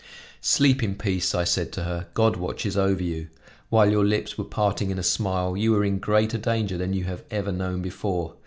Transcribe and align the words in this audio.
"Sleep 0.41 0.81
in 0.81 0.95
peace," 0.95 1.35
I 1.35 1.43
said 1.43 1.71
to 1.73 1.83
her, 1.83 2.07
"God 2.15 2.35
watches 2.35 2.75
over 2.75 3.03
you! 3.03 3.27
While 3.69 3.91
your 3.91 4.03
lips 4.03 4.35
were 4.35 4.43
parting 4.43 4.89
in 4.89 4.97
a 4.97 5.03
smile, 5.03 5.55
you 5.55 5.73
were 5.73 5.85
in 5.85 5.99
greater 5.99 6.39
danger 6.39 6.75
than 6.75 6.93
you 6.93 7.03
have 7.03 7.23
ever 7.29 7.51
known 7.51 7.83
before. 7.83 8.33